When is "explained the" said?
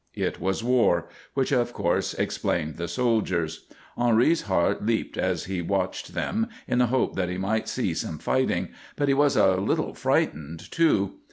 2.15-2.87